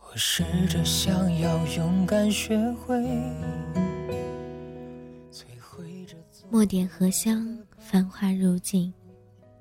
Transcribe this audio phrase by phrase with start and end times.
[0.00, 2.96] 我试着想要勇敢学会。
[6.50, 7.46] 墨点荷香，
[7.78, 8.92] 繁花如锦，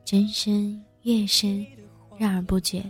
[0.05, 1.65] 真声乐声，
[2.17, 2.89] 绕而不绝。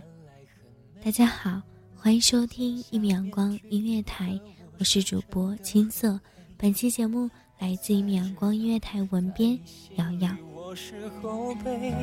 [1.04, 1.60] 大家好，
[1.96, 4.40] 欢迎收听一米阳光音乐台，
[4.78, 6.18] 我是主播青色。
[6.56, 9.58] 本期节目来自一米阳光音乐台文编
[9.96, 10.34] 瑶瑶。
[10.70, 11.94] 我是后辈，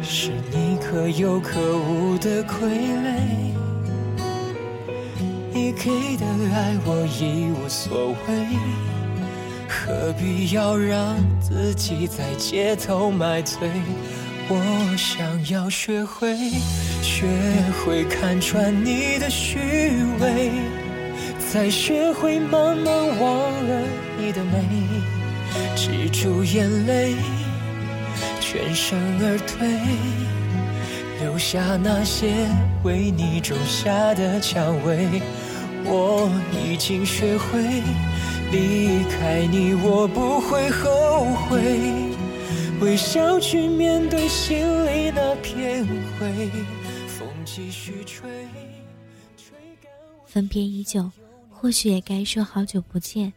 [0.00, 3.18] 是你可有可无的傀儡。
[5.52, 8.46] 你给的爱我已无所谓。
[9.68, 13.68] 何必要让自己在街头买醉？
[14.48, 16.34] 我想要学会，
[17.02, 17.26] 学
[17.84, 19.58] 会看穿你的虚
[20.18, 20.50] 伪，
[21.52, 23.82] 再学会慢慢忘了
[24.18, 24.64] 你的美，
[25.76, 27.14] 止住眼泪，
[28.40, 29.68] 全身而退，
[31.20, 32.48] 留下那些
[32.84, 35.20] 为你种下的蔷薇。
[35.84, 37.82] 我已经学会。
[38.52, 41.60] 离开你，我不会后悔。
[42.80, 45.84] 微笑去面对心里那片
[46.18, 46.50] 灰。
[47.08, 48.30] 风继续吹。
[49.36, 49.58] 吹
[50.24, 51.10] 分别已久，
[51.50, 53.32] 或许也该说好久不见。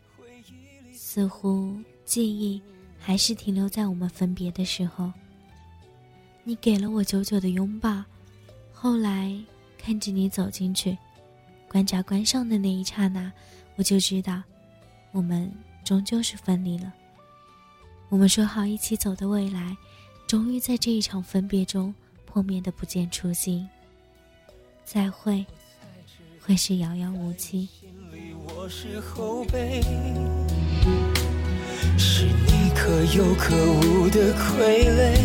[0.94, 1.74] 似乎
[2.08, 2.60] 记忆
[2.98, 5.12] 还是停留在我们分别的时候。
[6.46, 8.02] 你给了我久久的拥抱，
[8.72, 9.38] 后来
[9.78, 10.98] 看着你走进去，
[11.70, 13.30] 关闸关上的那一刹那，
[13.76, 14.42] 我就知道。
[15.12, 15.52] 我们
[15.84, 16.94] 终究是分离了。
[18.08, 19.76] 我们说好一起走的未来，
[20.28, 21.94] 终于在这一场分别中
[22.26, 23.68] 破灭的不见初心。
[24.86, 25.46] 再会，
[26.40, 27.68] 会是遥遥无期。
[28.70, 29.02] 是
[31.98, 35.18] 是你可有可无的傀儡，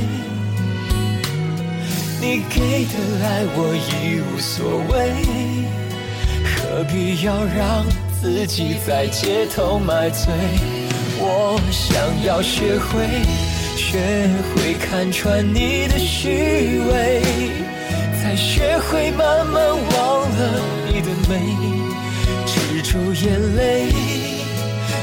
[2.21, 5.13] 你给的爱我已无所谓，
[6.45, 7.85] 何必要让？
[8.23, 10.33] 自己在街头买醉，
[11.19, 13.05] 我想要学会，
[13.77, 13.99] 学
[14.55, 17.21] 会看穿你的虚伪，
[18.23, 21.41] 才学会慢慢忘了你的美，
[22.47, 23.93] 止住眼泪，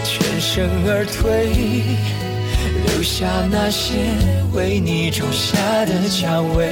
[0.09, 1.51] 全身而退，
[2.87, 3.93] 留下那些
[4.53, 6.71] 为你种下的蔷薇，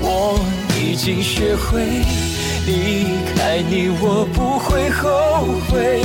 [0.00, 0.40] 我
[0.76, 1.80] 已经学会。
[2.66, 6.02] 离开你，我不会后悔。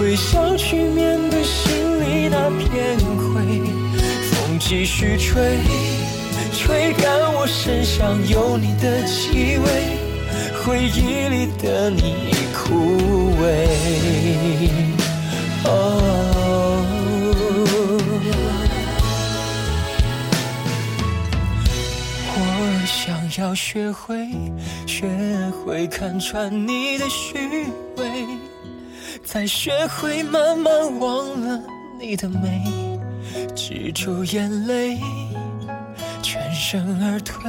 [0.00, 3.62] 微笑去面对心里那片灰。
[4.30, 5.58] 风继续吹，
[6.52, 9.66] 吹干我身上有你的气味。
[10.64, 12.34] 回忆里的你
[23.54, 24.28] 要学会，
[24.84, 25.06] 学
[25.64, 27.38] 会看穿你的虚
[27.96, 28.26] 伪，
[29.22, 31.62] 再学会慢慢忘了
[32.00, 32.98] 你的美，
[33.54, 34.98] 止住眼泪，
[36.20, 37.44] 全身而退，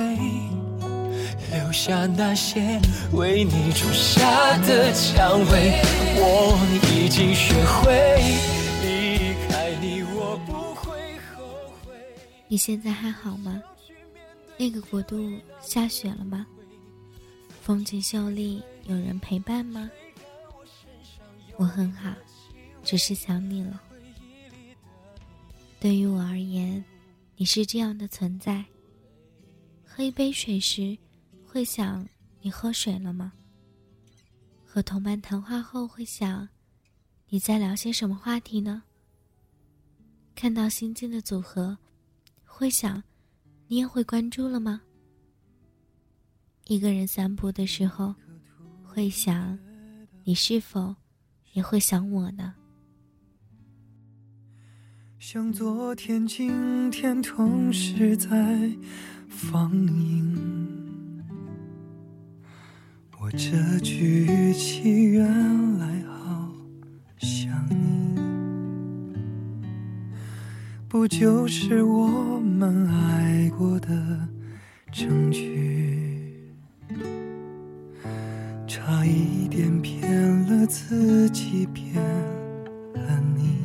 [1.52, 2.80] 留下那些
[3.13, 5.81] 为你种下的蔷薇。
[6.18, 6.56] 我
[6.94, 8.22] 已经学会
[8.84, 10.96] 离开你，我不会
[11.34, 11.44] 后
[11.84, 11.96] 悔。
[12.48, 13.60] 你现在还好吗？
[14.57, 15.31] 那个国度
[15.62, 16.48] 下雪了吗？
[17.62, 19.90] 风景秀丽，有人陪伴吗？
[21.57, 22.13] 我很好，
[22.84, 23.81] 只是想你了。
[25.80, 26.84] 对于我而言，
[27.36, 28.63] 你是这样的存在。
[29.84, 30.98] 喝一杯水时，
[31.46, 32.07] 会想
[32.42, 33.34] 你喝水了吗？
[34.66, 36.48] 和同伴谈话后，会想
[37.30, 38.84] 你在聊些什么话题呢？
[40.34, 41.78] 看到新进的组合，
[42.44, 43.02] 会想
[43.67, 44.81] 你也会关注了吗？
[46.67, 48.13] 一个人散步的时候，
[48.83, 49.57] 会想
[50.23, 50.95] 你是否
[51.53, 52.53] 也会想我呢？
[55.19, 58.71] 像昨天、今天同时在
[59.27, 61.23] 放映。
[63.19, 65.94] 我这句语气原来
[71.06, 73.90] 不就是我们爱过的
[74.92, 76.42] 证据？
[78.66, 80.12] 差一点骗
[80.48, 82.04] 了自己，骗
[82.96, 83.60] 了你。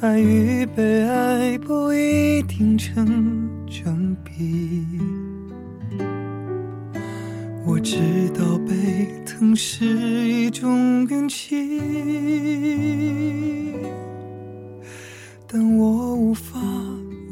[0.00, 4.84] 爱与被爱不一定成正比。
[7.64, 7.96] 我知
[8.30, 11.78] 道被疼是一种运气，
[15.54, 16.58] 但我无法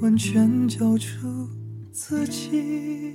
[0.02, 1.48] 完全交出
[1.90, 3.14] 自己。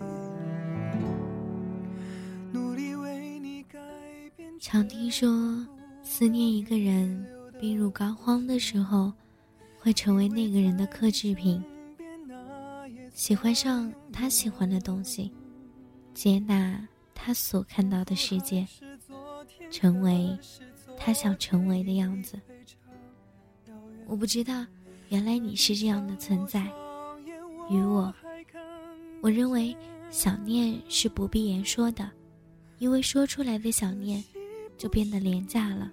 [2.51, 3.79] 努力为你改
[4.35, 4.51] 变。
[4.59, 5.29] 常听说，
[6.01, 7.23] 思念一个人
[7.59, 9.13] 病入膏肓的时候，
[9.77, 11.63] 会成为那个人的克制品，
[13.13, 15.31] 喜欢上他喜欢的东西，
[16.15, 16.83] 接纳。
[17.13, 18.67] 他所看到的世界，
[19.71, 20.37] 成为
[20.97, 22.39] 他想成为的样子。
[24.05, 24.63] 我不知道，
[25.09, 26.65] 原来你是这样的存在。
[27.69, 28.13] 与我，
[29.21, 29.75] 我认为
[30.09, 32.09] 想念是不必言说的，
[32.77, 34.23] 因为说出来的想念
[34.77, 35.91] 就变得廉价了。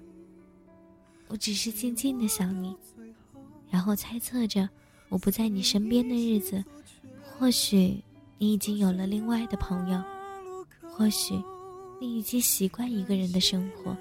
[1.28, 2.76] 我只是静静的想你，
[3.70, 4.68] 然后猜测着
[5.08, 6.62] 我不在你身边的日子，
[7.22, 8.02] 或许
[8.36, 10.02] 你已经有了另外的朋友。
[10.82, 11.42] 或许，
[11.98, 13.96] 你已经习惯一个人的生活。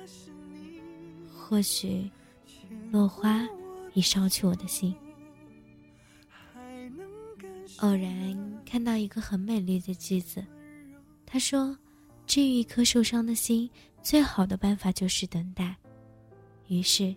[1.34, 2.12] 或许，
[2.92, 3.48] 落花
[3.94, 4.94] 已烧去我的心。
[7.82, 10.44] 偶然看到一个很美丽的句子，
[11.26, 11.78] 他说
[12.26, 13.70] ：“治愈一颗受伤的心，
[14.02, 15.76] 最好的办法就是等待。”
[16.68, 17.16] 于是，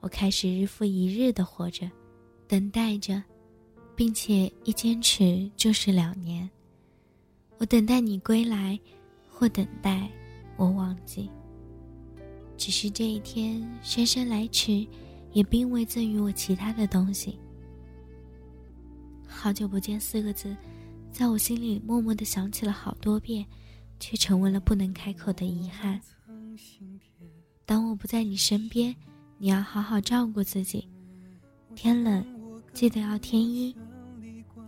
[0.00, 1.90] 我开始日复一日的活着，
[2.46, 3.22] 等待着，
[3.96, 6.48] 并且一坚持就是两年。
[7.58, 8.78] 我等待你归来。
[9.34, 10.08] 或等待
[10.56, 11.28] 我忘记，
[12.56, 14.86] 只是这一天姗姗来迟，
[15.32, 17.36] 也并未赠予我其他的东西。
[19.32, 20.56] 好久不见四个字，
[21.10, 23.44] 在我心里默默的响起了好多遍，
[23.98, 26.00] 却成为了不能开口的遗憾。
[27.64, 28.94] 当我不在你身边，
[29.38, 30.88] 你要好好照顾自己。
[31.74, 32.24] 天冷，
[32.72, 33.74] 记得要添衣。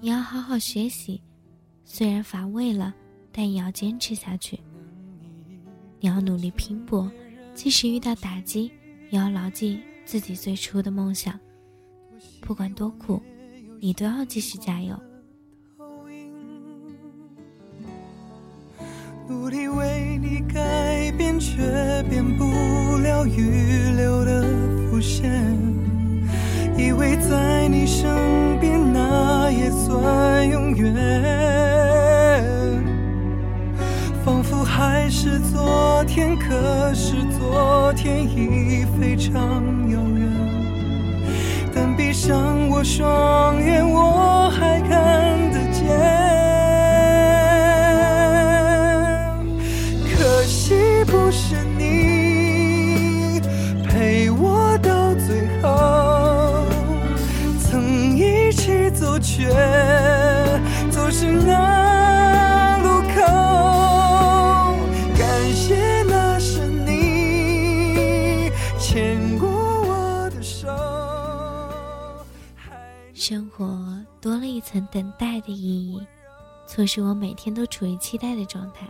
[0.00, 1.20] 你要好好学习，
[1.84, 2.94] 虽然乏味了。
[3.36, 4.56] 但也要坚持下去。
[5.98, 7.10] 你要努力拼搏，
[7.52, 8.70] 即使遇到打击，
[9.10, 11.36] 也要牢记自己最初的梦想。
[12.40, 13.20] 不管多苦，
[13.84, 14.98] 你都要继续加油。
[19.28, 22.44] 努力为你改变，却变不
[23.02, 24.42] 了预留的
[24.88, 25.54] 伏线。
[26.78, 30.94] 以为在你身边，那也算永远。
[34.24, 40.53] 仿佛还是昨天，可是昨天已非常遥远。
[42.26, 46.23] 像我双眼，我还看得见。
[73.24, 76.06] 生活多了一层等待的意义，
[76.66, 78.86] 促使我每天都处于期待的状态。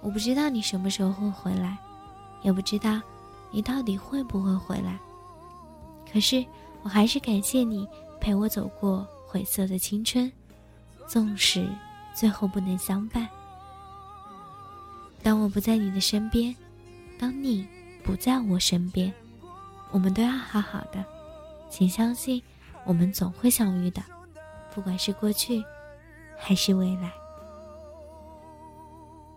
[0.00, 1.76] 我不知道你什么时候会回来，
[2.40, 2.98] 也不知道
[3.50, 4.98] 你到底会不会回来。
[6.10, 6.42] 可是
[6.82, 7.86] 我还是感谢你
[8.18, 10.32] 陪我走过灰色的青春，
[11.06, 11.68] 纵使
[12.14, 13.28] 最后不能相伴。
[15.22, 16.56] 当我不在你的身边，
[17.18, 17.68] 当你
[18.02, 19.12] 不在我身边，
[19.90, 21.04] 我们都要好好的，
[21.68, 22.42] 请相信。
[22.88, 24.00] 我们总会相遇的，
[24.74, 25.62] 不管是过去，
[26.38, 27.12] 还是未来。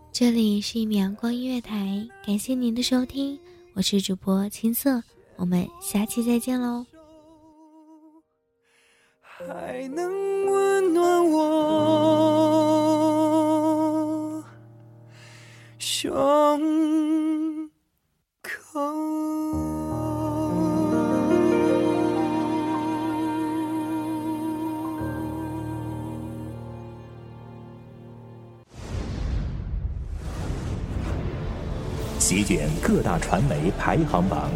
[0.09, 3.37] 这里是一米阳光音乐台，感谢您的收听，
[3.73, 5.03] 我是主播青色，
[5.35, 6.85] 我们下期再见喽。
[9.19, 10.09] 还能
[10.45, 11.43] 温暖我
[15.77, 16.09] 胸
[18.41, 19.10] 口。
[32.31, 34.49] 席卷各大传媒排行榜，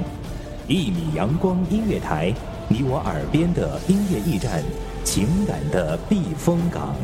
[0.66, 2.34] 一米阳光音乐台，
[2.70, 4.64] 你我耳边的音乐驿站，
[5.04, 6.96] 情感的避风港。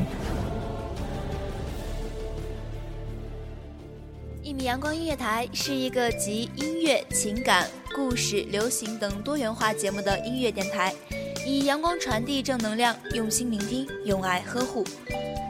[4.42, 10.94] 一米阳光音乐台是一个集音乐、情感、故事、流行等多元化节目的音乐电台，
[11.46, 14.86] 以阳光传递正能量，用心聆听，用爱呵护。